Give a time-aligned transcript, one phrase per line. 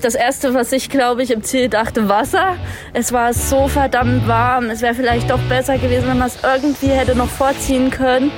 [0.00, 2.56] das erste, was ich glaube ich im Ziel dachte, Wasser.
[2.92, 4.70] Es war so verdammt warm.
[4.70, 8.30] Es wäre vielleicht doch besser gewesen, wenn man es irgendwie hätte noch vorziehen können.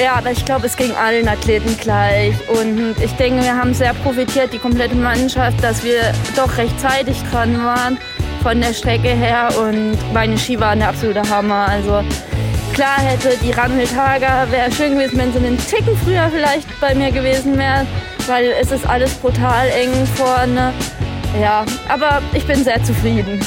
[0.00, 2.34] Ja, aber ich glaube, es ging allen Athleten gleich.
[2.48, 7.62] Und ich denke, wir haben sehr profitiert, die komplette Mannschaft, dass wir doch rechtzeitig dran
[7.62, 7.98] waren
[8.42, 9.50] von der Strecke her.
[9.58, 11.68] Und meine Ski waren der absolute Hammer.
[11.68, 12.02] Also
[12.72, 17.10] klar hätte die Ranhiltager, wäre schön gewesen, wenn sie einen Ticken früher vielleicht bei mir
[17.10, 17.86] gewesen wäre,
[18.26, 20.72] weil es ist alles brutal eng vorne.
[21.40, 23.40] Ja, aber ich bin sehr zufrieden.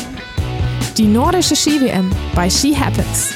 [0.97, 3.33] Die nordische Ski-WM bei Ski Happens.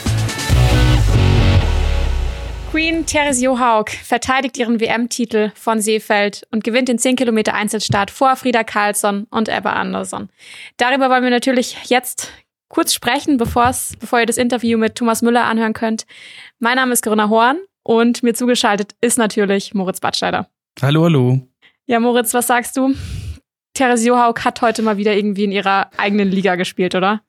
[2.72, 8.36] Queen Therese Johaug verteidigt ihren WM-Titel von Seefeld und gewinnt den 10 Kilometer Einzelstart vor
[8.36, 10.30] Frieda Karlsson und Ebba Andersson.
[10.78, 12.32] Darüber wollen wir natürlich jetzt
[12.68, 13.74] kurz sprechen, bevor
[14.20, 16.06] ihr das Interview mit Thomas Müller anhören könnt.
[16.60, 20.48] Mein Name ist Corinna Horn und mir zugeschaltet ist natürlich Moritz Badscheider.
[20.82, 21.42] Hallo, hallo.
[21.88, 22.96] Ja, Moritz, was sagst du?
[23.74, 27.22] Therese Johaug hat heute mal wieder irgendwie in ihrer eigenen Liga gespielt, oder?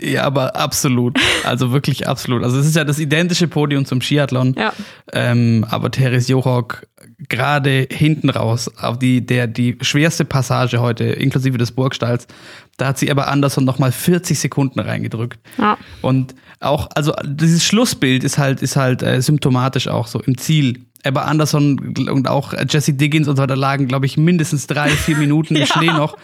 [0.00, 1.18] Ja, aber absolut.
[1.44, 2.44] Also wirklich absolut.
[2.44, 4.54] Also es ist ja das identische Podium zum Skiathlon.
[4.56, 4.72] Ja.
[5.12, 6.86] Ähm, aber Therese Jochok
[7.28, 12.28] gerade hinten raus auf die, der, die schwerste Passage heute, inklusive des Burgstalls,
[12.76, 15.40] da hat sie aber Anderson noch mal 40 Sekunden reingedrückt.
[15.58, 15.76] Ja.
[16.00, 20.86] Und auch, also dieses Schlussbild ist halt, ist halt äh, symptomatisch auch so im Ziel.
[21.02, 25.16] Ebba Anderson und auch Jesse Diggins und so weiter lagen, glaube ich, mindestens drei, vier
[25.16, 25.66] Minuten im ja.
[25.66, 26.16] Schnee noch.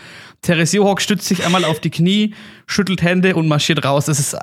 [0.43, 2.35] Therese Johawk stützt sich einmal auf die Knie,
[2.67, 4.07] schüttelt Hände und marschiert raus.
[4.07, 4.37] Das ist,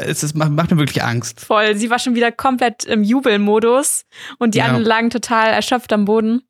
[0.00, 1.40] es ist, macht mir wirklich Angst.
[1.40, 1.74] Voll.
[1.74, 4.04] Sie war schon wieder komplett im Jubelmodus
[4.38, 4.66] und die ja.
[4.66, 6.42] anderen lagen total erschöpft am Boden.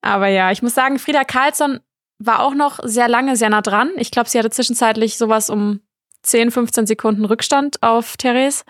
[0.00, 1.78] Aber ja, ich muss sagen, Frieda Karlsson
[2.18, 3.90] war auch noch sehr lange sehr nah dran.
[3.96, 5.80] Ich glaube, sie hatte zwischenzeitlich sowas um
[6.22, 8.64] 10, 15 Sekunden Rückstand auf Therese.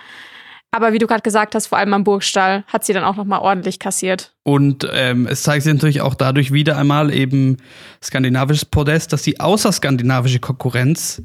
[0.70, 3.24] Aber wie du gerade gesagt hast, vor allem am Burgstall hat sie dann auch noch
[3.24, 4.34] mal ordentlich kassiert.
[4.42, 7.56] Und ähm, es zeigt sich natürlich auch dadurch wieder einmal eben
[8.02, 11.22] skandinavisches Podest, dass die außerskandinavische Konkurrenz,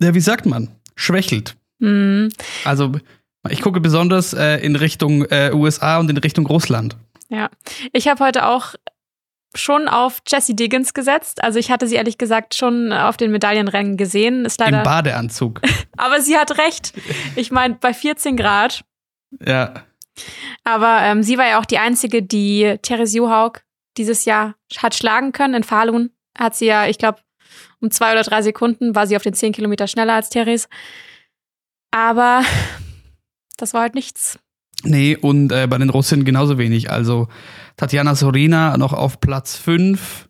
[0.00, 1.56] ja, wie sagt man, schwächelt.
[1.80, 2.30] Mhm.
[2.64, 2.92] Also
[3.50, 6.96] ich gucke besonders äh, in Richtung äh, USA und in Richtung Russland.
[7.28, 7.50] Ja,
[7.92, 8.74] ich habe heute auch
[9.58, 11.42] schon auf Jessie Diggins gesetzt.
[11.42, 14.44] Also ich hatte sie ehrlich gesagt schon auf den Medaillenrennen gesehen.
[14.44, 15.60] Ist leider Im Badeanzug.
[15.96, 16.92] Aber sie hat recht.
[17.36, 18.84] Ich meine, bei 14 Grad.
[19.44, 19.84] Ja.
[20.64, 23.62] Aber ähm, sie war ja auch die einzige, die Therese Johaug
[23.96, 25.54] dieses Jahr hat schlagen können.
[25.54, 27.20] In Falun hat sie ja, ich glaube,
[27.80, 30.68] um zwei oder drei Sekunden war sie auf den 10 Kilometer schneller als Therese.
[31.90, 32.42] Aber
[33.56, 34.38] das war halt nichts.
[34.84, 36.90] Nee, und äh, bei den Russinnen genauso wenig.
[36.90, 37.28] Also
[37.76, 40.28] Tatjana Sorina noch auf Platz 5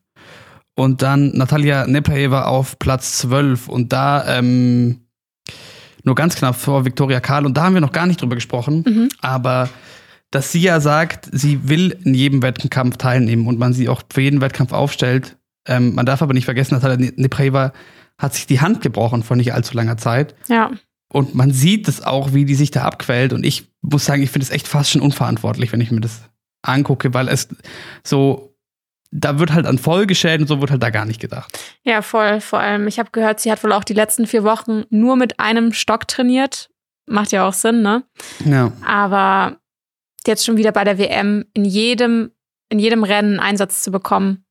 [0.74, 5.00] und dann Natalia Nepaeva auf Platz 12 und da ähm,
[6.02, 8.84] nur ganz knapp vor Viktoria Karl und da haben wir noch gar nicht drüber gesprochen,
[8.86, 9.08] mhm.
[9.20, 9.68] aber
[10.30, 14.20] dass sie ja sagt, sie will in jedem Wettkampf teilnehmen und man sie auch für
[14.20, 15.36] jeden Wettkampf aufstellt.
[15.66, 17.72] Ähm, man darf aber nicht vergessen, Natalia Nepaeva
[18.18, 20.34] hat sich die Hand gebrochen vor nicht allzu langer Zeit.
[20.48, 20.72] Ja.
[21.14, 23.32] Und man sieht es auch, wie die sich da abquält.
[23.32, 26.22] Und ich muss sagen, ich finde es echt fast schon unverantwortlich, wenn ich mir das
[26.60, 27.46] angucke, weil es
[28.02, 28.56] so,
[29.12, 31.56] da wird halt an Folgeschäden, so wird halt da gar nicht gedacht.
[31.84, 32.40] Ja, voll.
[32.40, 35.38] Vor allem, ich habe gehört, sie hat wohl auch die letzten vier Wochen nur mit
[35.38, 36.68] einem Stock trainiert.
[37.06, 38.02] Macht ja auch Sinn, ne?
[38.44, 38.72] Ja.
[38.84, 39.58] Aber
[40.26, 42.32] jetzt schon wieder bei der WM in jedem,
[42.70, 44.43] in jedem Rennen Einsatz zu bekommen,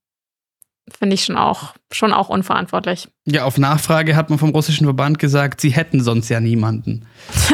[0.91, 3.07] finde ich schon auch, schon auch unverantwortlich.
[3.25, 7.05] Ja, auf Nachfrage hat man vom russischen Verband gesagt, sie hätten sonst ja niemanden.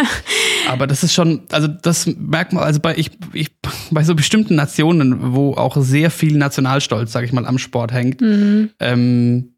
[0.68, 3.50] Aber das ist schon, also das merkt man, also bei, ich, ich,
[3.92, 8.22] bei so bestimmten Nationen, wo auch sehr viel Nationalstolz, sag ich mal, am Sport hängt,
[8.22, 8.72] mhm.
[8.80, 9.56] ähm,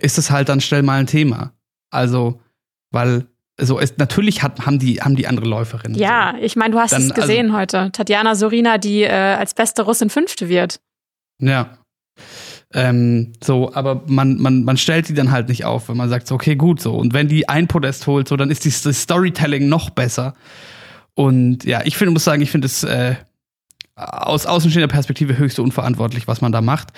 [0.00, 1.52] ist es halt dann schnell mal ein Thema.
[1.90, 2.40] Also,
[2.90, 3.26] weil
[3.60, 5.98] so ist, natürlich hat, haben, die, haben die andere Läuferinnen.
[5.98, 6.44] Ja, so.
[6.44, 7.92] ich meine, du hast dann, es gesehen also, heute.
[7.92, 10.80] Tatjana Sorina, die äh, als beste Russin Fünfte wird.
[11.38, 11.78] Ja.
[12.74, 16.26] Ähm, so, aber man, man, man stellt die dann halt nicht auf, wenn man sagt,
[16.26, 16.94] so, okay, gut, so.
[16.94, 20.34] Und wenn die ein Podest holt, so, dann ist die, das Storytelling noch besser.
[21.14, 23.14] Und ja, ich finde, muss sagen, ich finde es äh,
[23.94, 26.88] aus außenstehender Perspektive höchst unverantwortlich, was man da macht.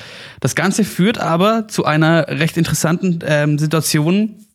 [0.41, 4.46] Das Ganze führt aber zu einer recht interessanten ähm, Situation,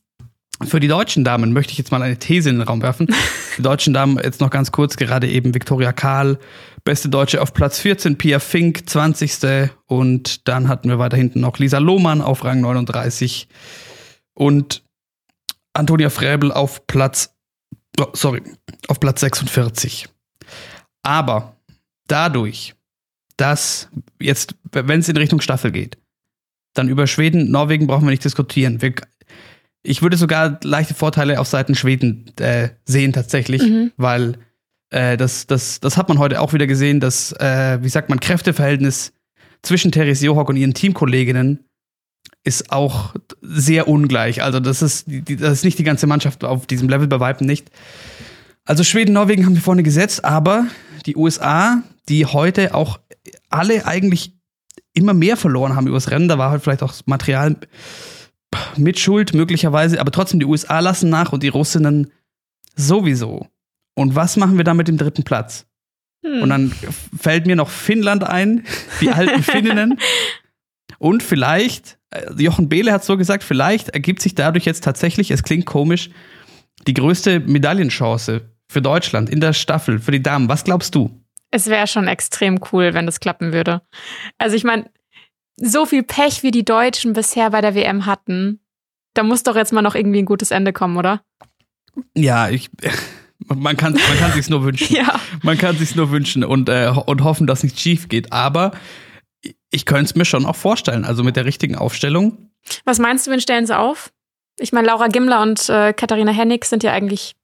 [0.66, 3.08] für die deutschen Damen möchte ich jetzt mal eine These in den Raum werfen.
[3.58, 6.40] Die deutschen Damen, jetzt noch ganz kurz, gerade eben Viktoria Kahl,
[6.84, 9.70] beste Deutsche auf Platz 14, Pia Fink, 20.
[9.88, 13.48] Und dann hatten wir weiter hinten noch Lisa Lohmann auf Rang 39
[14.34, 14.84] und
[15.74, 17.36] Antonia Fräbel auf Platz,
[18.00, 18.42] oh, sorry,
[18.88, 20.08] auf Platz 46.
[21.04, 21.56] Aber
[22.08, 22.76] dadurch,
[23.38, 25.98] dass jetzt, wenn es in Richtung Staffel geht,
[26.74, 28.82] dann über Schweden, Norwegen brauchen wir nicht diskutieren.
[28.82, 28.94] Wir,
[29.84, 33.92] ich würde sogar leichte Vorteile auf Seiten Schweden äh, sehen tatsächlich, mhm.
[33.98, 34.38] weil
[34.90, 38.20] äh, das, das, das hat man heute auch wieder gesehen, dass, äh, wie sagt man,
[38.20, 39.14] Kräfteverhältnis
[39.62, 41.66] zwischen Therese Johaug und ihren Teamkolleginnen
[42.44, 44.44] ist auch sehr ungleich.
[44.44, 47.70] Also das ist, das ist nicht die ganze Mannschaft auf diesem Level bei Weitem nicht.
[48.66, 50.68] Also Schweden, Norwegen haben wir vorne gesetzt, aber
[51.06, 53.00] die USA, die heute auch
[53.50, 54.34] alle eigentlich
[54.94, 57.58] immer mehr verloren haben übers Rennen, da war halt vielleicht auch das Material
[58.78, 62.12] mit Schuld möglicherweise, aber trotzdem die USA lassen nach und die Russinnen
[62.76, 63.48] sowieso.
[63.96, 65.66] Und was machen wir da mit dem dritten Platz?
[66.26, 66.42] Hm.
[66.42, 66.72] Und dann
[67.20, 68.66] fällt mir noch Finnland ein,
[69.00, 70.00] die alten Finninnen.
[71.00, 75.42] Und vielleicht, äh, Jochen Behle hat so gesagt, vielleicht ergibt sich dadurch jetzt tatsächlich, es
[75.42, 76.12] klingt komisch,
[76.86, 80.48] die größte Medaillenchance für Deutschland in der Staffel, für die Damen.
[80.48, 81.10] Was glaubst du?
[81.50, 83.82] Es wäre schon extrem cool, wenn das klappen würde.
[84.38, 84.92] Also ich meine,
[85.58, 88.60] so viel Pech wie die Deutschen bisher bei der WM hatten,
[89.14, 91.22] da muss doch jetzt mal noch irgendwie ein gutes Ende kommen, oder?
[92.16, 92.70] Ja, ich,
[93.40, 94.96] man kann, man kann sich's nur wünschen.
[94.96, 95.20] ja.
[95.44, 98.32] Man kann sich's nur wünschen und, äh, und hoffen, dass nichts schief geht.
[98.32, 98.72] Aber
[99.70, 102.52] ich könnte es mir schon auch vorstellen, also mit der richtigen Aufstellung.
[102.86, 104.12] Was meinst du, wen stellen sie auf?
[104.60, 107.36] Ich meine, Laura Gimler und äh, Katharina Hennig sind ja eigentlich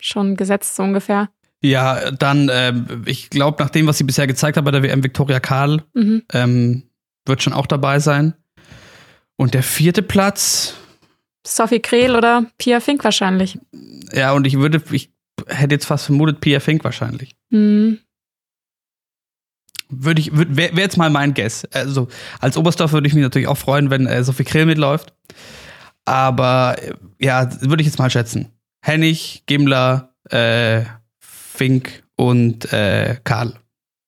[0.00, 1.30] schon gesetzt, so ungefähr.
[1.60, 2.72] Ja, dann, äh,
[3.06, 6.22] ich glaube, nach dem, was sie bisher gezeigt hat bei der WM, Viktoria Karl mhm.
[6.32, 6.87] ähm,
[7.28, 8.34] wird schon auch dabei sein.
[9.36, 10.74] Und der vierte Platz.
[11.46, 13.58] Sophie Krehl oder Pia Fink wahrscheinlich.
[14.12, 15.12] Ja, und ich würde, ich
[15.46, 17.36] hätte jetzt fast vermutet, Pia Fink wahrscheinlich.
[17.50, 17.98] Mhm.
[19.90, 21.64] Würde ich, wäre wär jetzt mal mein Guess.
[21.72, 22.08] Also
[22.40, 25.14] als Oberstdorf würde ich mich natürlich auch freuen, wenn äh, Sophie Krill mitläuft.
[26.04, 28.52] Aber äh, ja, würde ich jetzt mal schätzen.
[28.82, 30.82] Hennig, Gimler, äh,
[31.20, 33.54] Fink und äh, Karl.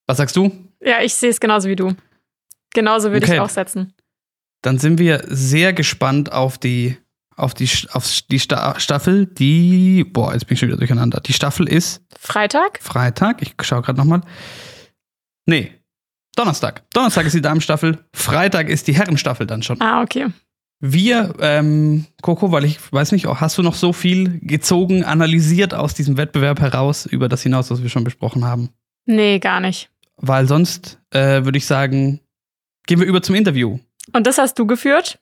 [0.06, 0.50] Was sagst du?
[0.82, 1.94] Ja, ich sehe es genauso wie du.
[2.74, 3.34] Genauso würde okay.
[3.34, 3.94] ich auch setzen.
[4.62, 6.96] Dann sind wir sehr gespannt auf die
[7.40, 11.20] auf die, auf die Staffel, die, boah, jetzt bin ich schon wieder durcheinander.
[11.20, 12.78] Die Staffel ist Freitag?
[12.82, 14.20] Freitag, ich schaue gerade nochmal.
[15.46, 15.72] Nee,
[16.36, 16.82] Donnerstag.
[16.92, 19.80] Donnerstag ist die Damenstaffel, Freitag ist die Herrenstaffel dann schon.
[19.80, 20.26] Ah, okay.
[20.80, 25.92] Wir, ähm, Coco, weil ich weiß nicht, hast du noch so viel gezogen, analysiert aus
[25.92, 28.70] diesem Wettbewerb heraus über das hinaus, was wir schon besprochen haben?
[29.04, 29.90] Nee, gar nicht.
[30.16, 32.20] Weil sonst äh, würde ich sagen,
[32.90, 33.78] gehen wir über zum Interview.
[34.12, 35.20] Und das hast du geführt?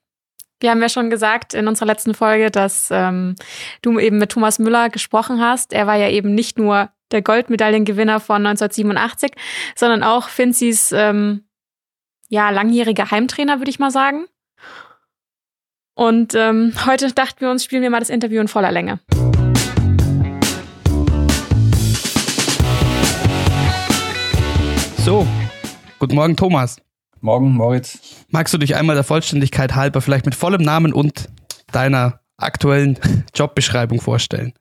[0.59, 3.35] Wir haben ja schon gesagt in unserer letzten Folge, dass ähm,
[3.83, 5.75] du eben mit Thomas Müller gesprochen hast.
[5.75, 9.33] Er war ja eben nicht nur der Goldmedaillengewinner von 1987,
[9.77, 11.45] sondern auch Finzis ähm,
[12.31, 14.25] ja, langjähriger Heimtrainer, würde ich mal sagen.
[15.95, 18.99] Und ähm, heute dachten wir uns, spielen wir mal das Interview in voller Länge.
[25.05, 25.27] So,
[25.99, 26.81] guten Morgen, Thomas.
[27.21, 28.25] Morgen, Moritz.
[28.31, 31.29] Magst du dich einmal der Vollständigkeit halber vielleicht mit vollem Namen und
[31.73, 32.99] deiner aktuellen
[33.35, 34.53] Jobbeschreibung vorstellen?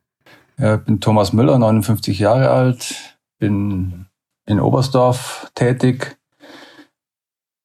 [0.58, 4.08] Ja, ich bin Thomas Müller, 59 Jahre alt, bin
[4.46, 6.18] in Oberstdorf tätig,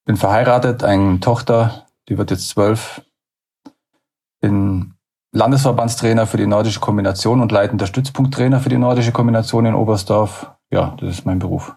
[0.05, 3.03] bin verheiratet, eine Tochter, die wird jetzt zwölf,
[4.41, 4.95] bin
[5.35, 10.51] Landesverbandstrainer für die nordische Kombination und leitender Stützpunkttrainer für die nordische Kombination in Oberstdorf.
[10.71, 11.75] Ja, das ist mein Beruf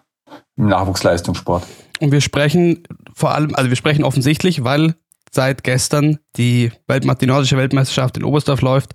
[0.56, 1.66] im Nachwuchsleistungssport.
[2.00, 2.82] Und wir sprechen
[3.16, 4.94] vor allem, also wir sprechen offensichtlich, weil
[5.32, 8.94] seit gestern die, Welt, die nordische Weltmeisterschaft in Oberstdorf läuft.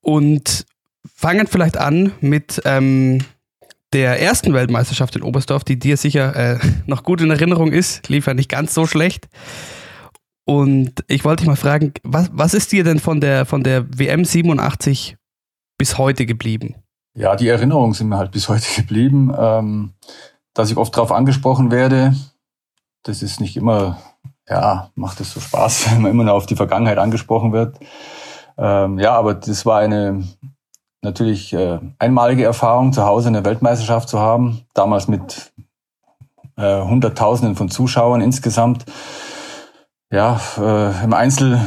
[0.00, 0.64] Und
[1.12, 3.18] fangen vielleicht an mit ähm,
[3.92, 8.08] der ersten Weltmeisterschaft in Oberstdorf, die dir sicher äh, noch gut in Erinnerung ist.
[8.08, 9.28] Lief ja nicht ganz so schlecht.
[10.44, 13.86] Und ich wollte dich mal fragen, was, was ist dir denn von der, von der
[13.98, 15.16] WM 87
[15.78, 16.76] bis heute geblieben?
[17.14, 19.34] Ja, die Erinnerungen sind mir halt bis heute geblieben.
[19.36, 19.94] Ähm,
[20.54, 22.14] dass ich oft darauf angesprochen werde,
[23.06, 23.98] das ist nicht immer,
[24.48, 27.78] ja, macht es so Spaß, wenn man immer nur auf die Vergangenheit angesprochen wird.
[28.58, 30.24] Ähm, ja, aber das war eine
[31.02, 34.62] natürlich äh, einmalige Erfahrung, zu Hause eine Weltmeisterschaft zu haben.
[34.74, 35.52] Damals mit
[36.56, 38.86] äh, Hunderttausenden von Zuschauern insgesamt.
[40.10, 41.60] Ja, äh, im Einzel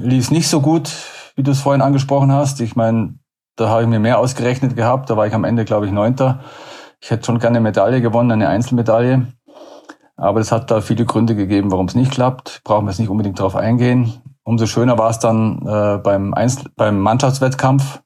[0.00, 0.92] lief es nicht so gut,
[1.34, 2.60] wie du es vorhin angesprochen hast.
[2.60, 3.18] Ich meine,
[3.56, 5.10] da habe ich mir mehr ausgerechnet gehabt.
[5.10, 6.40] Da war ich am Ende, glaube ich, Neunter.
[7.00, 9.26] Ich hätte schon gerne eine Medaille gewonnen, eine Einzelmedaille.
[10.16, 12.62] Aber es hat da viele Gründe gegeben, warum es nicht klappt.
[12.64, 14.14] Brauchen wir jetzt nicht unbedingt darauf eingehen.
[14.44, 18.00] Umso schöner war es dann äh, beim, Einzel beim Mannschaftswettkampf.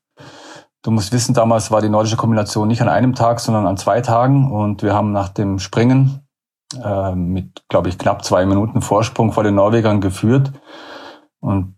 [0.82, 4.00] Du musst wissen, damals war die nordische Kombination nicht an einem Tag, sondern an zwei
[4.00, 4.50] Tagen.
[4.50, 6.26] Und wir haben nach dem Springen
[6.82, 10.52] äh, mit, glaube ich, knapp zwei Minuten Vorsprung vor den Norwegern geführt.
[11.40, 11.76] Und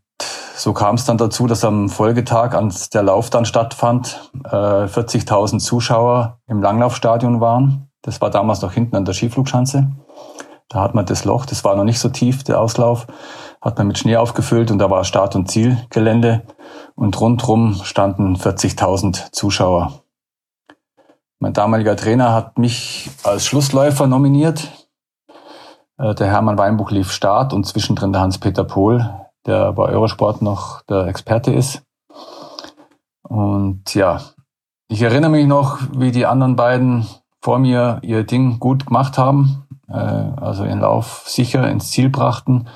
[0.55, 5.59] so kam es dann dazu, dass am Folgetag, als der Lauf dann stattfand, äh, 40.000
[5.59, 7.89] Zuschauer im Langlaufstadion waren.
[8.03, 9.91] Das war damals noch hinten an der Skiflugschanze.
[10.73, 13.07] Da hat man das Loch, das war noch nicht so tief, der Auslauf,
[13.61, 16.47] hat man mit Schnee aufgefüllt und da war Start- und Zielgelände
[16.95, 20.02] und rundrum standen 40.000 Zuschauer.
[21.41, 24.71] Mein damaliger Trainer hat mich als Schlussläufer nominiert.
[25.99, 29.12] Äh, der Hermann Weinbuch lief Start und zwischendrin der Hans-Peter Pohl,
[29.45, 31.83] der bei Eurosport noch der Experte ist.
[33.23, 34.23] Und ja,
[34.88, 37.07] ich erinnere mich noch, wie die anderen beiden
[37.43, 42.69] vor mir ihr Ding gut gemacht haben, äh, also ihren Lauf sicher ins Ziel brachten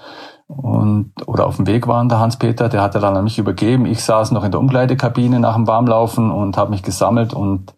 [0.49, 3.87] und oder auf dem Weg waren der Hans-Peter, der hatte dann an mich übergeben.
[3.87, 7.75] Ich saß noch in der Umkleidekabine nach dem Warmlaufen und habe mich gesammelt und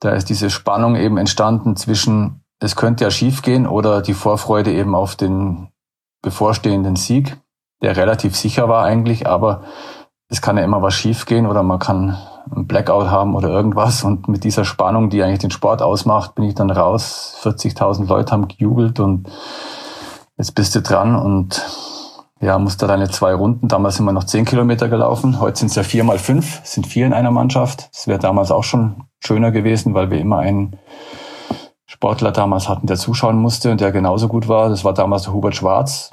[0.00, 4.72] da ist diese Spannung eben entstanden zwischen es könnte ja schief gehen oder die Vorfreude
[4.72, 5.68] eben auf den
[6.22, 7.36] bevorstehenden Sieg,
[7.82, 9.62] der relativ sicher war eigentlich, aber
[10.28, 12.16] es kann ja immer was schief gehen oder man kann
[12.54, 14.02] ein Blackout haben oder irgendwas.
[14.02, 17.38] Und mit dieser Spannung, die eigentlich den Sport ausmacht, bin ich dann raus.
[17.42, 19.28] 40.000 Leute haben gejubelt und
[20.36, 21.64] jetzt bist du dran und
[22.40, 23.68] ja, musste deine zwei Runden.
[23.68, 25.40] Damals sind wir noch zehn Kilometer gelaufen.
[25.40, 27.88] Heute sind es ja vier mal fünf, es sind vier in einer Mannschaft.
[27.92, 30.76] Das wäre damals auch schon schöner gewesen, weil wir immer einen
[31.86, 34.68] Sportler damals hatten, der zuschauen musste und der genauso gut war.
[34.68, 36.10] Das war damals Hubert Schwarz.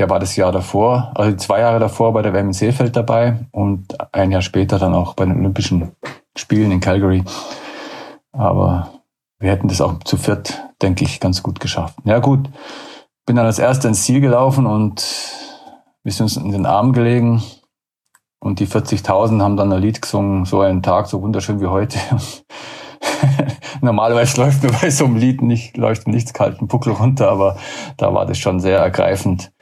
[0.00, 3.36] Der war das Jahr davor, also zwei Jahre davor bei der WM in Seefeld dabei
[3.52, 5.92] und ein Jahr später dann auch bei den Olympischen
[6.34, 7.22] Spielen in Calgary.
[8.32, 8.92] Aber
[9.40, 11.98] wir hätten das auch zu viert, denke ich, ganz gut geschafft.
[12.04, 12.48] Ja gut,
[13.26, 15.04] bin dann als Erster ins Ziel gelaufen und
[16.02, 17.42] wir sind uns in den Armen gelegen.
[18.42, 21.98] Und die 40.000 haben dann ein Lied gesungen, so einen Tag, so wunderschön wie heute.
[23.80, 27.56] Normalerweise läuft mir bei so einem Lied nicht, läuft nichts kalten Buckel runter, aber
[27.96, 29.52] da war das schon sehr ergreifend.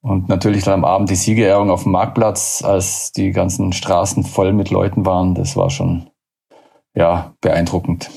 [0.00, 4.52] Und natürlich dann am Abend die Siegerehrung auf dem Marktplatz, als die ganzen Straßen voll
[4.52, 6.10] mit Leuten waren, das war schon,
[6.94, 8.10] ja, beeindruckend.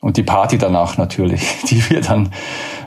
[0.00, 2.30] Und die Party danach natürlich, die wir dann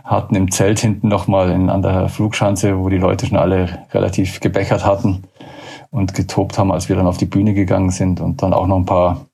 [0.04, 4.86] hatten im Zelt hinten nochmal an der Flugschanze, wo die Leute schon alle relativ gebechert
[4.86, 5.24] hatten
[5.92, 8.78] und getobt haben, als wir dann auf die Bühne gegangen sind und dann auch noch
[8.78, 9.29] ein paar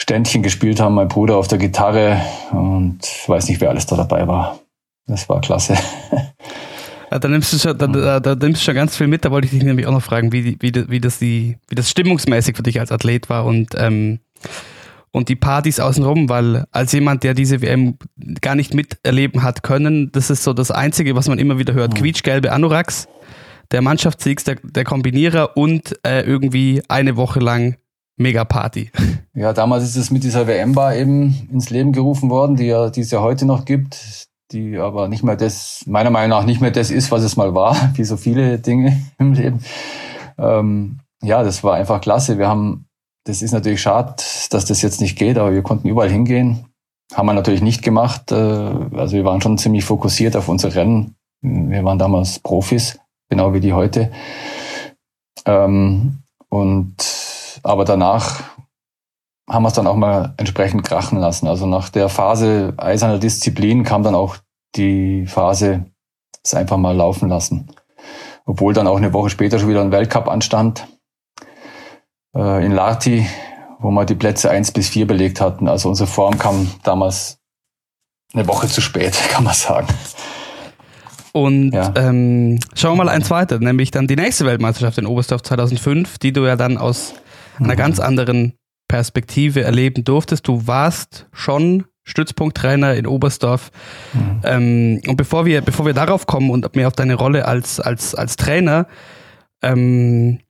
[0.00, 3.96] Ständchen gespielt haben, mein Bruder auf der Gitarre und ich weiß nicht, wer alles da
[3.96, 4.58] dabei war.
[5.06, 5.74] Das war klasse.
[7.10, 9.24] Ja, da nimmst du schon, da, da, da, nimmst du schon ganz viel mit.
[9.24, 11.90] Da wollte ich dich nämlich auch noch fragen, wie, wie, wie, das, die, wie das
[11.90, 14.20] stimmungsmäßig für dich als Athlet war und, ähm,
[15.10, 17.98] und die Partys außenrum, weil als jemand, der diese WM
[18.40, 21.94] gar nicht miterleben hat können, das ist so das Einzige, was man immer wieder hört.
[21.94, 21.96] Mhm.
[21.96, 23.08] Quietschgelbe Anoraks,
[23.72, 27.76] der Mannschaftssieg, der, der Kombinierer und äh, irgendwie eine Woche lang
[28.20, 28.90] Mega-Party.
[29.34, 33.00] Ja, damals ist es mit dieser WM-Bar eben ins Leben gerufen worden, die ja, die
[33.00, 36.70] es ja heute noch gibt, die aber nicht mehr das, meiner Meinung nach nicht mehr
[36.70, 39.60] das ist, was es mal war, wie so viele Dinge im Leben.
[40.38, 42.38] Ähm, ja, das war einfach klasse.
[42.38, 42.86] Wir haben,
[43.24, 44.16] das ist natürlich schade,
[44.50, 46.66] dass das jetzt nicht geht, aber wir konnten überall hingehen.
[47.14, 48.32] Haben wir natürlich nicht gemacht.
[48.32, 51.14] Äh, also wir waren schon ziemlich fokussiert auf unsere Rennen.
[51.40, 52.98] Wir waren damals Profis,
[53.30, 54.12] genau wie die heute.
[55.46, 56.18] Ähm,
[56.50, 56.96] und
[57.62, 58.42] aber danach
[59.48, 61.48] haben wir es dann auch mal entsprechend krachen lassen.
[61.48, 64.36] Also nach der Phase eiserner Disziplin kam dann auch
[64.76, 65.86] die Phase,
[66.42, 67.70] es einfach mal laufen lassen.
[68.46, 70.86] Obwohl dann auch eine Woche später schon wieder ein Weltcup anstand
[72.34, 73.26] äh, in Lati,
[73.80, 75.68] wo wir die Plätze eins bis vier belegt hatten.
[75.68, 77.38] Also unsere Form kam damals
[78.32, 79.88] eine Woche zu spät, kann man sagen.
[81.32, 81.92] Und ja.
[81.96, 86.32] ähm, schauen wir mal eins weiter, nämlich dann die nächste Weltmeisterschaft in Oberstdorf 2005, die
[86.32, 87.14] du ja dann aus
[87.64, 88.04] einer ganz mhm.
[88.04, 88.52] anderen
[88.88, 90.48] Perspektive erleben durftest.
[90.48, 93.70] Du warst schon Stützpunkttrainer in Oberstdorf.
[94.12, 94.40] Mhm.
[94.42, 98.14] Ähm, und bevor wir, bevor wir darauf kommen und mehr auf deine Rolle als, als,
[98.14, 98.86] als Trainer,
[99.62, 100.40] ähm,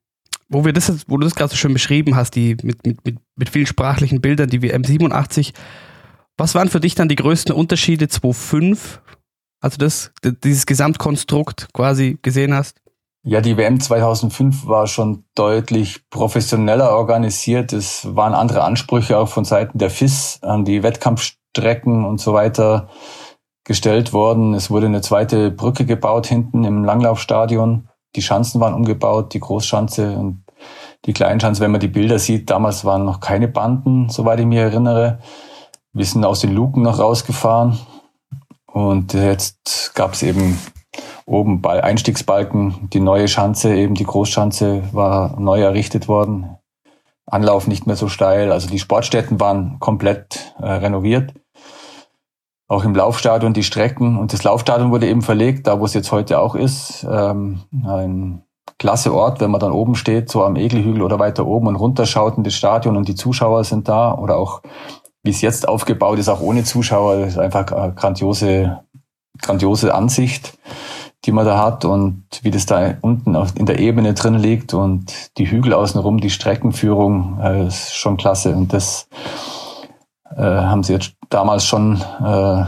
[0.49, 3.19] wo wir das, wo du das gerade so schön beschrieben hast, die mit, mit, mit,
[3.37, 5.52] mit vielen sprachlichen Bildern, die WM 87,
[6.37, 9.00] was waren für dich dann die größten Unterschiede 2005,
[9.61, 10.12] also das,
[10.43, 12.80] dieses Gesamtkonstrukt quasi gesehen hast?
[13.23, 17.75] Ja, die WM 2005 war schon deutlich professioneller organisiert.
[17.75, 22.89] Es waren andere Ansprüche auch von Seiten der FIS an die Wettkampfstrecken und so weiter
[23.65, 24.55] gestellt worden.
[24.55, 27.89] Es wurde eine zweite Brücke gebaut hinten im Langlaufstadion.
[28.17, 30.43] Die Schanzen waren umgebaut, die Großschanze und
[31.05, 31.61] die Kleinschanze.
[31.61, 35.19] Wenn man die Bilder sieht, damals waren noch keine Banden, soweit ich mich erinnere.
[35.93, 37.79] Wir sind aus den Luken noch rausgefahren.
[38.67, 40.59] Und jetzt gab es eben
[41.31, 46.57] oben bei Einstiegsbalken die neue Schanze, eben die Großschanze war neu errichtet worden.
[47.27, 48.51] Anlauf nicht mehr so steil.
[48.51, 51.33] Also die Sportstätten waren komplett äh, renoviert.
[52.67, 54.19] Auch im Laufstadion die Strecken.
[54.19, 57.07] Und das Laufstadion wurde eben verlegt, da wo es jetzt heute auch ist.
[57.09, 58.43] Ähm, ein
[58.79, 62.37] klasse Ort, wenn man dann oben steht, so am Egelhügel oder weiter oben und runterschaut
[62.37, 64.13] in das Stadion und die Zuschauer sind da.
[64.15, 64.63] Oder auch,
[65.23, 67.19] wie es jetzt aufgebaut ist, auch ohne Zuschauer.
[67.19, 68.81] Das ist einfach eine grandiose,
[69.41, 70.59] grandiose Ansicht
[71.25, 75.37] die man da hat und wie das da unten in der Ebene drin liegt und
[75.39, 78.55] die Hügel außenrum, die Streckenführung, äh, ist schon klasse.
[78.57, 79.09] Und das
[80.35, 82.65] äh, haben sie jetzt damals schon äh,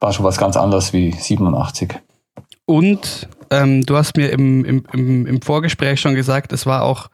[0.00, 1.94] war schon was ganz anderes wie 87.
[2.66, 7.08] Und ähm, du hast mir im, im, im Vorgespräch schon gesagt, es war auch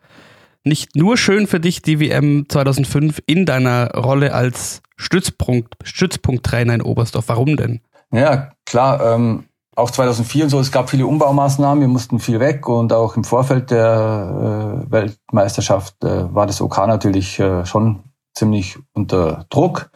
[0.65, 6.83] nicht nur schön für dich, die WM 2005 in deiner Rolle als Stützpunkt, Stützpunkttrainer in
[6.83, 7.29] Oberstdorf.
[7.29, 7.81] Warum denn?
[8.11, 9.15] Ja, klar.
[9.15, 9.45] Ähm,
[9.77, 13.25] auch 2004 und so, es gab viele Umbaumaßnahmen, wir mussten viel weg und auch im
[13.25, 18.05] Vorfeld der äh, Weltmeisterschaft äh, war das OK natürlich äh, schon
[18.35, 19.91] ziemlich unter Druck.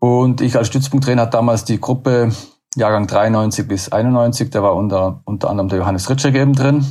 [0.00, 2.32] Und ich als Stützpunkttrainer hatte damals die Gruppe
[2.76, 6.84] Jahrgang 93 bis 91, da war unter, unter anderem der Johannes Ritscher eben drin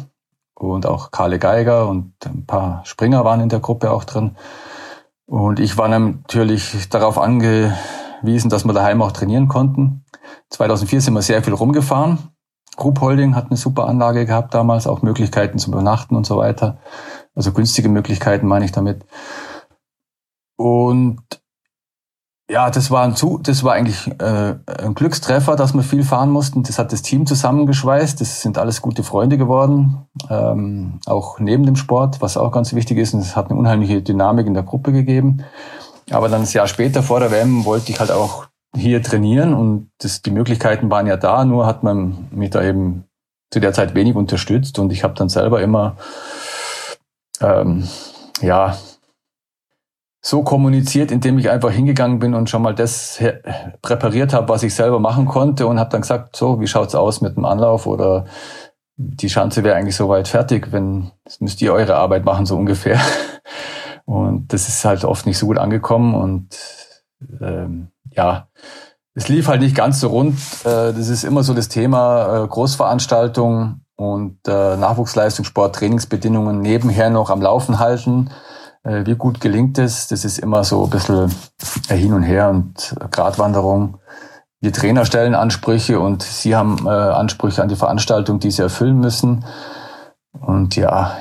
[0.56, 4.36] und auch Karle Geiger und ein paar Springer waren in der Gruppe auch drin.
[5.26, 10.06] Und ich war natürlich darauf angewiesen, dass wir daheim auch trainieren konnten.
[10.50, 12.30] 2004 sind wir sehr viel rumgefahren.
[12.76, 16.78] Group Holding hat eine super Anlage gehabt damals, auch Möglichkeiten zum Übernachten und so weiter.
[17.36, 19.06] Also günstige Möglichkeiten meine ich damit.
[20.58, 21.22] Und
[22.50, 26.30] ja, das war ein Zu das war eigentlich äh, ein Glückstreffer, dass wir viel fahren
[26.30, 26.64] mussten.
[26.64, 28.22] Das hat das Team zusammengeschweißt.
[28.22, 33.00] Das sind alles gute Freunde geworden, ähm, auch neben dem Sport, was auch ganz wichtig
[33.00, 33.14] ist.
[33.14, 35.44] Und es hat eine unheimliche Dynamik in der Gruppe gegeben.
[36.10, 39.92] Aber dann ein Jahr später vor der WM wollte ich halt auch hier trainieren und
[40.00, 41.46] das, die Möglichkeiten waren ja da.
[41.46, 43.06] Nur hat man mich da eben
[43.52, 45.98] zu der Zeit wenig unterstützt und ich habe dann selber immer
[47.42, 47.88] ähm,
[48.42, 48.78] ja
[50.22, 53.24] so kommuniziert, indem ich einfach hingegangen bin und schon mal das
[53.82, 57.22] präpariert habe, was ich selber machen konnte und habe dann gesagt, so, wie schaut's aus
[57.22, 58.26] mit dem Anlauf oder
[58.98, 63.00] die Schanze wäre eigentlich soweit fertig, wenn das müsst ihr eure Arbeit machen so ungefähr.
[64.06, 66.48] Und das ist halt oft nicht so gut angekommen und
[67.42, 68.48] ähm, ja,
[69.14, 70.36] es lief halt nicht ganz so rund.
[70.64, 77.30] Äh, das ist immer so das Thema äh, Großveranstaltung und äh, Nachwuchsleistungssport, Trainingsbedingungen nebenher noch
[77.30, 78.30] am Laufen halten.
[78.84, 80.08] Äh, wie gut gelingt es?
[80.08, 81.34] Das ist immer so ein bisschen
[81.90, 84.00] hin und her und Gratwanderung.
[84.60, 89.00] Wir Trainer stellen Ansprüche und sie haben äh, Ansprüche an die Veranstaltung, die sie erfüllen
[89.00, 89.46] müssen.
[90.40, 91.18] Und ja,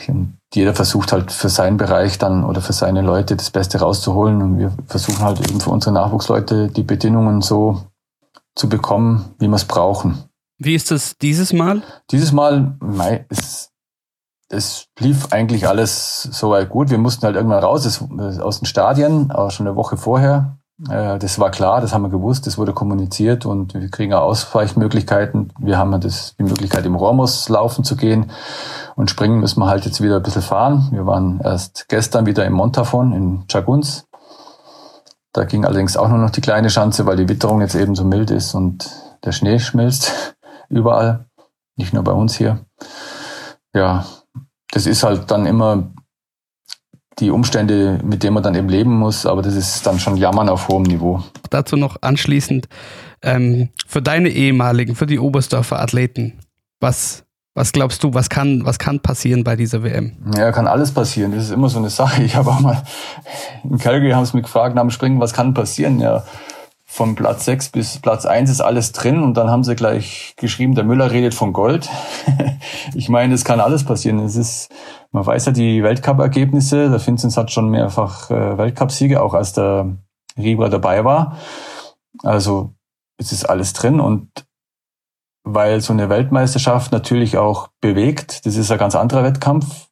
[0.56, 4.42] jeder versucht halt für seinen Bereich dann oder für seine Leute das Beste rauszuholen.
[4.42, 7.82] Und wir versuchen halt eben für unsere Nachwuchsleute die Bedingungen so
[8.54, 10.24] zu bekommen, wie wir es brauchen.
[10.58, 11.82] Wie ist das dieses Mal?
[12.10, 13.72] Dieses Mal, mei, ist
[14.48, 16.90] es lief eigentlich alles soweit gut.
[16.90, 18.00] Wir mussten halt irgendwann raus
[18.40, 20.55] aus den Stadien, auch schon eine Woche vorher.
[20.88, 24.22] Äh, das war klar, das haben wir gewusst, das wurde kommuniziert und wir kriegen auch
[24.22, 25.52] Ausweichmöglichkeiten.
[25.58, 28.30] Wir haben das, die Möglichkeit, im Rormus laufen zu gehen
[28.94, 30.88] und springen müssen wir halt jetzt wieder ein bisschen fahren.
[30.92, 34.06] Wir waren erst gestern wieder im Montafon in Chaguns.
[35.32, 38.04] Da ging allerdings auch nur noch die kleine Schanze, weil die Witterung jetzt eben so
[38.04, 38.90] mild ist und
[39.24, 40.36] der Schnee schmilzt
[40.68, 41.26] überall,
[41.76, 42.60] nicht nur bei uns hier.
[43.74, 44.06] Ja,
[44.72, 45.90] das ist halt dann immer
[47.18, 50.48] die Umstände, mit denen man dann eben leben muss, aber das ist dann schon Jammern
[50.48, 51.22] auf hohem Niveau.
[51.48, 52.68] Dazu noch anschließend
[53.22, 56.34] ähm, für deine ehemaligen, für die Oberstdorfer Athleten,
[56.78, 57.24] was,
[57.54, 60.12] was glaubst du, was kann, was kann passieren bei dieser WM?
[60.36, 61.32] Ja, kann alles passieren.
[61.32, 62.22] Das ist immer so eine Sache.
[62.22, 62.82] Ich habe auch mal
[63.64, 65.98] in Calgary haben sie mich gefragt nach dem Springen, was kann passieren?
[66.00, 66.24] Ja,
[66.96, 70.74] von Platz 6 bis Platz 1 ist alles drin und dann haben sie gleich geschrieben,
[70.74, 71.90] der Müller redet von Gold.
[72.94, 74.18] ich meine, es kann alles passieren.
[74.20, 74.70] Es ist,
[75.12, 76.88] man weiß ja die Weltcup-Ergebnisse.
[76.88, 79.94] Der Vinzenz hat schon mehrfach äh, Weltcupsiege, auch als der
[80.38, 81.36] Rieber dabei war.
[82.22, 82.72] Also
[83.18, 84.30] es ist alles drin und
[85.44, 89.88] weil so eine Weltmeisterschaft natürlich auch bewegt, das ist ein ganz anderer Wettkampf.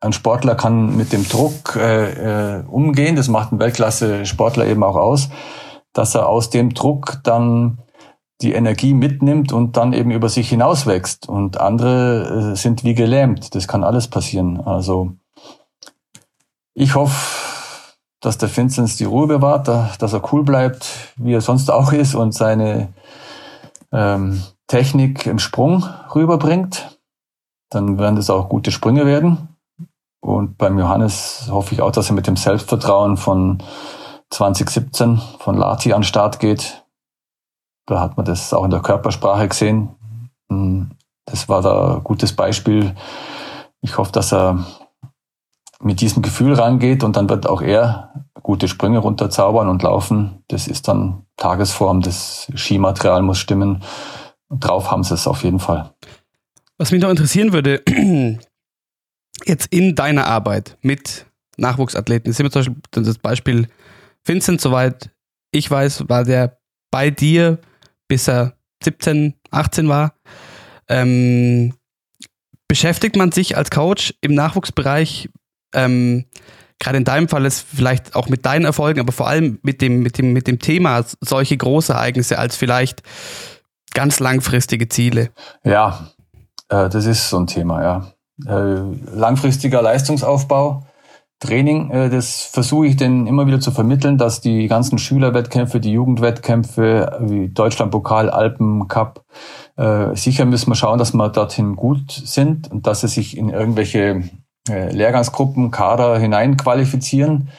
[0.00, 4.96] Ein Sportler kann mit dem Druck äh, äh, umgehen, das macht ein Weltklasse-Sportler eben auch
[4.96, 5.28] aus
[5.98, 7.78] dass er aus dem Druck dann
[8.40, 11.28] die Energie mitnimmt und dann eben über sich hinauswächst.
[11.28, 13.56] Und andere äh, sind wie gelähmt.
[13.56, 14.60] Das kann alles passieren.
[14.60, 15.10] Also
[16.72, 17.16] ich hoffe,
[18.20, 22.14] dass der Vinzenz die Ruhe bewahrt, dass er cool bleibt, wie er sonst auch ist
[22.14, 22.92] und seine
[23.90, 25.84] ähm, Technik im Sprung
[26.14, 27.00] rüberbringt.
[27.70, 29.48] Dann werden das auch gute Sprünge werden.
[30.20, 33.58] Und beim Johannes hoffe ich auch, dass er mit dem Selbstvertrauen von
[34.30, 36.84] 2017 von Lati an Start geht.
[37.86, 39.90] Da hat man das auch in der Körpersprache gesehen.
[40.50, 40.90] Hm,
[41.24, 42.94] das war da ein gutes Beispiel.
[43.80, 44.66] Ich hoffe, dass er
[45.80, 48.12] mit diesem Gefühl rangeht und dann wird auch er
[48.42, 50.42] gute Sprünge runterzaubern und laufen.
[50.48, 53.82] Das ist dann Tagesform, das Skimaterial muss stimmen.
[54.48, 55.92] Und drauf haben sie es auf jeden Fall.
[56.78, 57.82] Was mich noch interessieren würde,
[59.44, 63.68] jetzt in deiner Arbeit mit Nachwuchsathleten, ist immer zum Beispiel das Beispiel
[64.28, 65.10] Vincent, soweit
[65.50, 66.58] ich weiß, war der
[66.90, 67.58] bei dir,
[68.08, 70.14] bis er 17, 18 war.
[70.88, 71.74] Ähm,
[72.68, 75.28] beschäftigt man sich als Coach im Nachwuchsbereich
[75.74, 76.26] ähm,
[76.78, 80.02] gerade in deinem Fall ist vielleicht auch mit deinen Erfolgen, aber vor allem mit dem,
[80.02, 83.02] mit dem, mit dem Thema solche Großereignisse als vielleicht
[83.94, 85.30] ganz langfristige Ziele?
[85.64, 86.08] Ja,
[86.68, 88.12] äh, das ist so ein Thema, ja.
[88.46, 88.80] Äh,
[89.12, 90.86] langfristiger Leistungsaufbau,
[91.40, 95.92] Training, äh, das versuche ich denn immer wieder zu vermitteln, dass die ganzen Schülerwettkämpfe, die
[95.92, 99.24] Jugendwettkämpfe, wie Deutschlandpokal, Alpen Cup,
[99.76, 103.50] äh, sicher müssen wir schauen, dass wir dorthin gut sind und dass sie sich in
[103.50, 104.24] irgendwelche
[104.68, 107.50] äh, Lehrgangsgruppen, Kader hinein qualifizieren.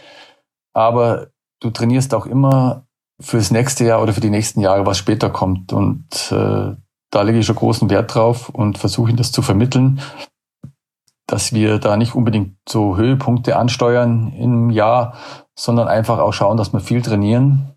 [0.74, 1.28] Aber
[1.62, 2.86] du trainierst auch immer
[3.22, 5.74] fürs nächste Jahr oder für die nächsten Jahre, was später kommt.
[5.74, 6.76] Und äh,
[7.12, 10.02] da lege ich schon großen Wert drauf und versuche ihn das zu vermitteln,
[11.30, 15.14] dass wir da nicht unbedingt so Höhepunkte ansteuern im Jahr,
[15.56, 17.76] sondern einfach auch schauen, dass wir viel trainieren,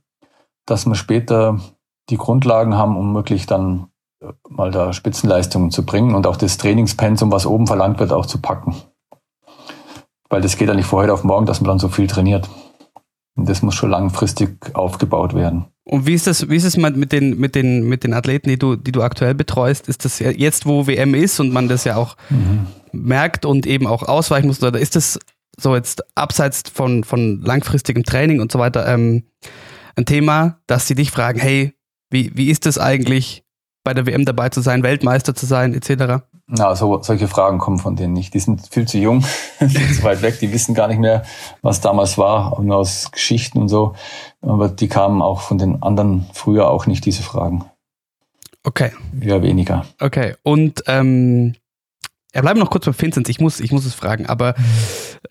[0.64, 1.60] dass wir später
[2.08, 3.88] die Grundlagen haben, um wirklich dann
[4.22, 8.24] äh, mal da Spitzenleistungen zu bringen und auch das Trainingspensum, was oben verlangt wird, auch
[8.24, 8.74] zu packen.
[10.30, 12.48] Weil das geht ja nicht von heute auf morgen, dass man dann so viel trainiert.
[13.34, 15.66] Und das muss schon langfristig aufgebaut werden.
[15.84, 18.58] Und wie ist das, wie ist es mit den, mit den, mit den Athleten, die
[18.58, 19.88] du, die du aktuell betreust?
[19.88, 22.66] Ist das jetzt, wo WM ist und man das ja auch mhm.
[22.92, 25.18] merkt und eben auch ausweichen muss, oder ist das
[25.56, 29.24] so jetzt abseits von, von langfristigem Training und so weiter ähm,
[29.96, 31.74] ein Thema, dass sie dich fragen, hey,
[32.10, 33.44] wie, wie ist es eigentlich,
[33.84, 36.24] bei der WM dabei zu sein, Weltmeister zu sein, etc.?
[36.54, 38.34] Na, so, solche Fragen kommen von denen nicht.
[38.34, 39.22] Die sind viel zu jung,
[39.58, 40.38] viel zu weit weg.
[40.38, 41.24] Die wissen gar nicht mehr,
[41.62, 43.94] was damals war, nur aus Geschichten und so.
[44.42, 47.64] Aber die kamen auch von den anderen früher auch nicht, diese Fragen.
[48.64, 48.92] Okay.
[49.18, 49.86] Ja, weniger.
[49.98, 50.34] Okay.
[50.42, 51.54] Und ähm,
[52.34, 53.30] ja, bleiben noch kurz bei Vincent.
[53.30, 54.26] Ich muss, ich muss es fragen.
[54.26, 54.54] Aber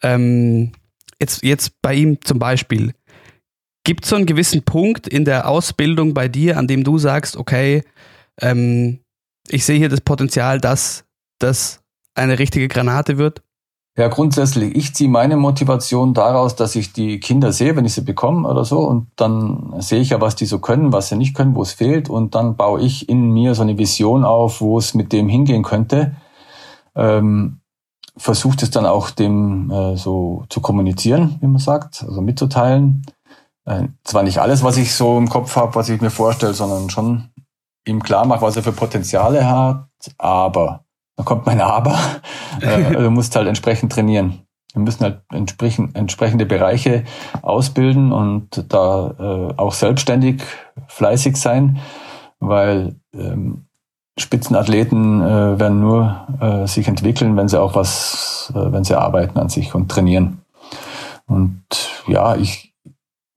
[0.02, 0.72] ähm,
[1.20, 2.96] jetzt, jetzt bei ihm zum Beispiel.
[3.84, 7.38] Gibt es so einen gewissen Punkt in der Ausbildung bei dir, an dem du sagst,
[7.38, 7.84] okay,
[8.40, 9.02] ähm,
[9.50, 11.06] ich sehe hier das Potenzial, dass
[11.44, 11.82] das
[12.16, 13.42] eine richtige Granate wird?
[13.98, 18.02] Ja, grundsätzlich, ich ziehe meine Motivation daraus, dass ich die Kinder sehe, wenn ich sie
[18.02, 21.36] bekomme oder so, und dann sehe ich ja, was die so können, was sie nicht
[21.36, 24.78] können, wo es fehlt, und dann baue ich in mir so eine Vision auf, wo
[24.78, 26.16] es mit dem hingehen könnte.
[26.96, 27.60] Ähm,
[28.16, 33.06] versucht es dann auch dem äh, so zu kommunizieren, wie man sagt, also mitzuteilen.
[33.66, 36.90] Äh, zwar nicht alles, was ich so im Kopf habe, was ich mir vorstelle, sondern
[36.90, 37.30] schon
[37.86, 40.86] ihm klar mache, was er für Potenziale hat, aber,
[41.22, 41.98] da kommt mein Aber,
[42.62, 44.40] äh, du musst halt entsprechend trainieren.
[44.74, 47.04] Wir müssen halt entsprechend, entsprechende Bereiche
[47.42, 50.42] ausbilden und da äh, auch selbstständig
[50.88, 51.80] fleißig sein,
[52.40, 53.66] weil ähm,
[54.18, 59.38] Spitzenathleten äh, werden nur äh, sich entwickeln, wenn sie auch was, äh, wenn sie arbeiten
[59.38, 60.42] an sich und trainieren.
[61.28, 61.64] Und
[62.08, 62.74] ja, ich,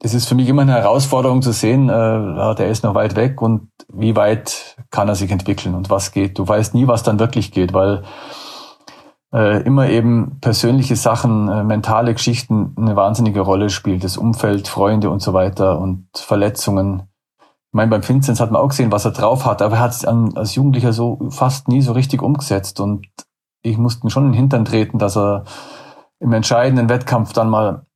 [0.03, 3.43] es ist für mich immer eine Herausforderung zu sehen, äh, der ist noch weit weg
[3.43, 6.39] und wie weit kann er sich entwickeln und was geht.
[6.39, 8.03] Du weißt nie, was dann wirklich geht, weil
[9.33, 14.05] äh, immer eben persönliche Sachen, äh, mentale Geschichten eine wahnsinnige Rolle spielt.
[14.05, 17.09] Das Umfeld, Freunde und so weiter und Verletzungen.
[17.41, 19.91] Ich meine, beim Vinzenz hat man auch gesehen, was er drauf hat, aber er hat
[19.91, 23.09] es als Jugendlicher so fast nie so richtig umgesetzt und
[23.63, 25.45] ich musste schon in den Hintern treten, dass er
[26.21, 27.87] im entscheidenden Wettkampf dann mal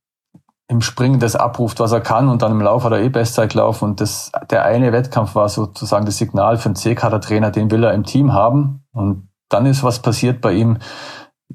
[0.69, 3.55] im Springen das abruft, was er kann und dann im Lauf hat er eh Bestzeit
[3.55, 7.85] laufen und das, der eine Wettkampf war sozusagen das Signal für einen C-Kader-Trainer, den will
[7.85, 8.85] er im Team haben.
[8.93, 10.79] Und dann ist was passiert bei ihm,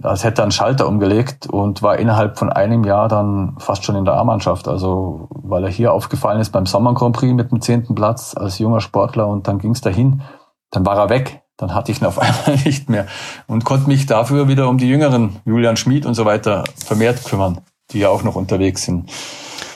[0.01, 3.95] als hätte er einen Schalter umgelegt und war innerhalb von einem Jahr dann fast schon
[3.95, 7.61] in der A-Mannschaft, also weil er hier aufgefallen ist beim Sommer Grand Prix mit dem
[7.61, 10.23] zehnten Platz als junger Sportler und dann ging es dahin,
[10.71, 13.05] dann war er weg, dann hatte ich ihn auf einmal nicht mehr
[13.45, 17.59] und konnte mich dafür wieder um die Jüngeren, Julian Schmid und so weiter, vermehrt kümmern
[17.91, 19.09] die ja auch noch unterwegs sind.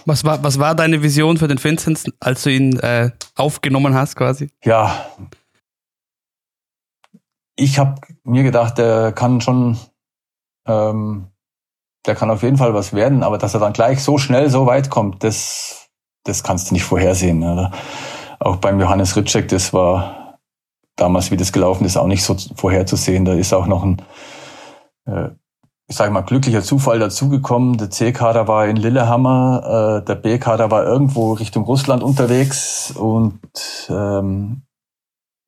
[0.05, 4.15] Was war, was war deine Vision für den Vincent, als du ihn äh, aufgenommen hast
[4.15, 4.49] quasi?
[4.63, 5.05] Ja,
[7.57, 9.77] ich habe mir gedacht, der kann schon,
[10.67, 11.27] ähm,
[12.05, 14.65] der kann auf jeden Fall was werden, aber dass er dann gleich so schnell so
[14.65, 15.89] weit kommt, das,
[16.23, 17.43] das kannst du nicht vorhersehen.
[17.43, 17.71] Oder?
[18.39, 20.39] Auch beim Johannes Ritschek, das war
[20.95, 23.25] damals, wie das gelaufen ist, auch nicht so vorherzusehen.
[23.25, 24.01] Da ist auch noch ein
[25.05, 25.29] äh,
[25.89, 27.77] ich sage mal, glücklicher Zufall dazugekommen.
[27.77, 33.39] Der C-Kader war in Lillehammer, äh, der B-Kader war irgendwo Richtung Russland unterwegs und
[33.89, 34.63] ähm,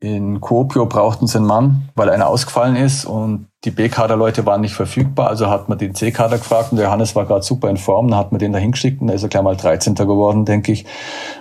[0.01, 4.73] in Kuopio brauchten sie einen Mann, weil einer ausgefallen ist und die B-Kader-Leute waren nicht
[4.73, 5.27] verfügbar.
[5.27, 8.07] Also hat man den C-Kader gefragt und der Johannes war gerade super in Form.
[8.07, 9.95] Dann hat man den da hingeschickt und da ist er gleich mal 13.
[9.95, 10.85] geworden, denke ich.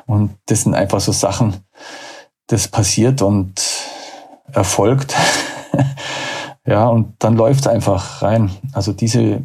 [0.07, 1.55] Und das sind einfach so Sachen,
[2.49, 3.63] das passiert und
[4.53, 5.15] erfolgt.
[6.69, 8.51] Ja, und dann läuft's einfach rein.
[8.73, 9.43] Also diese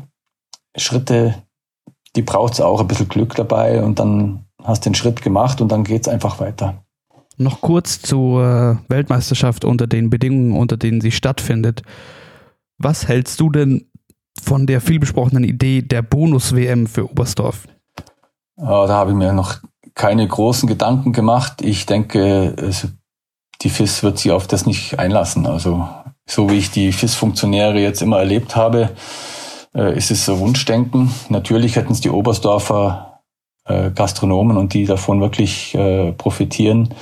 [0.76, 1.36] Schritte,
[2.18, 5.72] die braucht's auch ein bisschen Glück dabei und dann hast du den Schritt gemacht und
[5.72, 6.84] dann geht's einfach weiter.
[7.38, 11.82] Noch kurz zur Weltmeisterschaft unter den Bedingungen, unter denen sie stattfindet.
[12.78, 13.90] Was hältst du denn
[14.42, 17.68] von der vielbesprochenen Idee der Bonus-WM für Oberstdorf?
[18.58, 19.60] Äh, da habe ich mir noch
[19.96, 21.62] keine großen Gedanken gemacht.
[21.62, 22.54] Ich denke,
[23.62, 25.46] die FIS wird sich auf das nicht einlassen.
[25.46, 25.88] Also
[26.26, 28.92] so wie ich die FIS-Funktionäre jetzt immer erlebt habe,
[29.76, 31.14] äh, ist es so Wunschdenken.
[31.30, 33.22] Natürlich hätten es die Oberstdorfer
[33.66, 35.78] äh, Gastronomen und die davon wirklich
[36.18, 36.94] profitieren,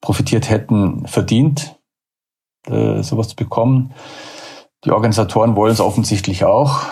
[0.00, 1.76] profitiert hätten, verdient,
[2.66, 3.92] sowas zu bekommen.
[4.84, 6.86] Die Organisatoren wollen es offensichtlich auch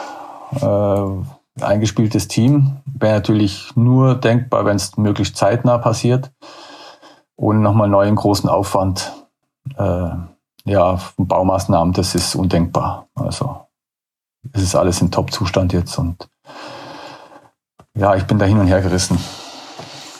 [1.60, 2.78] eingespieltes Team.
[2.86, 6.32] Wäre natürlich nur denkbar, wenn es möglichst zeitnah passiert.
[7.36, 9.12] Ohne nochmal neuen großen Aufwand.
[10.70, 13.08] Ja, Baumaßnahmen, das ist undenkbar.
[13.16, 13.66] Also
[14.52, 16.28] es ist alles in Top-Zustand jetzt und
[17.98, 19.18] ja, ich bin da hin und her gerissen.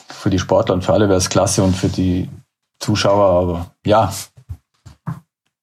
[0.09, 2.29] Für die Sportler und für alle wäre es klasse und für die
[2.81, 4.13] Zuschauer, aber ja,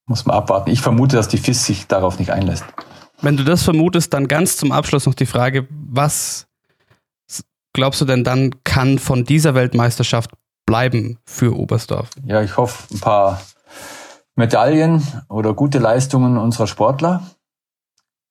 [0.05, 0.71] muss man abwarten.
[0.71, 2.63] Ich vermute, dass die FIS sich darauf nicht einlässt.
[3.21, 6.47] Wenn du das vermutest, dann ganz zum Abschluss noch die Frage, was
[7.73, 10.31] glaubst du denn dann kann von dieser Weltmeisterschaft
[10.65, 12.11] bleiben für Oberstdorf?
[12.23, 13.41] Ja, ich hoffe ein paar
[14.37, 17.23] Medaillen oder gute Leistungen unserer Sportler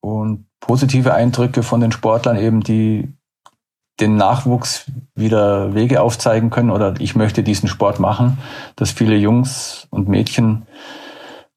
[0.00, 3.12] und positive Eindrücke von den Sportlern eben, die
[3.98, 8.38] den Nachwuchs wieder Wege aufzeigen können oder ich möchte diesen Sport machen,
[8.76, 10.66] dass viele Jungs und Mädchen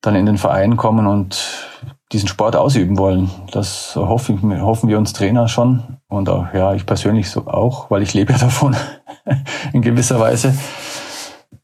[0.01, 1.67] dann in den Verein kommen und
[2.11, 3.29] diesen Sport ausüben wollen.
[3.51, 8.01] Das hoffen, hoffen wir uns Trainer schon und auch ja ich persönlich so auch, weil
[8.01, 8.75] ich lebe ja davon
[9.73, 10.55] in gewisser Weise.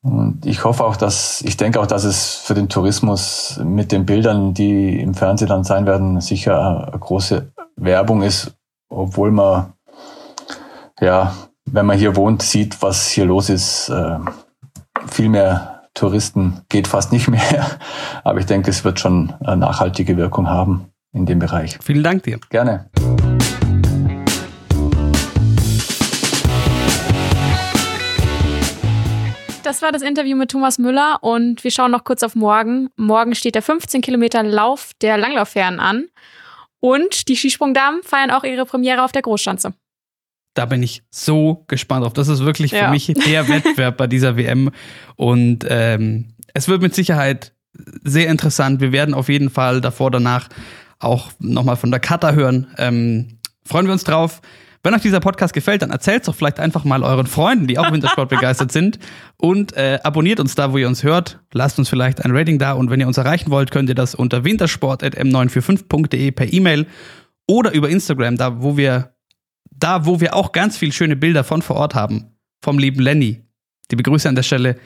[0.05, 4.05] Und ich hoffe auch, dass ich denke auch, dass es für den Tourismus mit den
[4.05, 8.55] Bildern, die im Fernsehen dann sein werden, sicher eine große Werbung ist,
[8.87, 9.73] obwohl man
[11.01, 14.19] ja, wenn man hier wohnt, sieht, was hier los ist, äh,
[15.07, 17.65] viel mehr Touristen geht fast nicht mehr.
[18.23, 21.79] Aber ich denke, es wird schon eine nachhaltige Wirkung haben in dem Bereich.
[21.81, 22.39] Vielen Dank dir.
[22.49, 22.89] Gerne.
[29.65, 32.89] Das war das Interview mit Thomas Müller und wir schauen noch kurz auf morgen.
[32.97, 36.05] Morgen steht der 15 Kilometer Lauf der Langlaufherren an
[36.79, 39.73] und die Skisprungdamen feiern auch ihre Premiere auf der Großschanze
[40.57, 42.13] da bin ich so gespannt drauf.
[42.13, 42.89] Das ist wirklich für ja.
[42.89, 44.71] mich der Wettbewerb bei dieser WM.
[45.17, 47.51] Und ähm, es wird mit Sicherheit
[48.05, 48.79] sehr interessant.
[48.79, 50.47] Wir werden auf jeden Fall davor, danach
[50.99, 52.67] auch nochmal von der Kata hören.
[52.77, 54.41] Ähm, freuen wir uns drauf.
[54.85, 57.79] Wenn euch dieser Podcast gefällt, dann erzählt es doch vielleicht einfach mal euren Freunden, die
[57.79, 58.99] auch Wintersport begeistert sind.
[59.35, 61.39] Und äh, abonniert uns da, wo ihr uns hört.
[61.53, 62.73] Lasst uns vielleicht ein Rating da.
[62.73, 66.85] Und wenn ihr uns erreichen wollt, könnt ihr das unter wintersport.m945.de per E-Mail
[67.47, 69.15] oder über Instagram, da wo wir
[69.71, 73.41] da, wo wir auch ganz viel schöne Bilder von vor Ort haben, vom lieben Lenny.
[73.89, 74.77] Die Begrüße an der Stelle.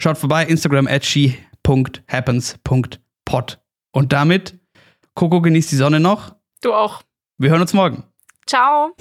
[0.00, 3.60] Schaut vorbei, Instagram at she.happens.pod.
[3.92, 4.58] Und damit,
[5.14, 6.34] Coco genießt die Sonne noch.
[6.60, 7.02] Du auch.
[7.38, 8.02] Wir hören uns morgen.
[8.46, 8.94] Ciao.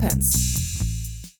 [0.00, 0.39] Happens.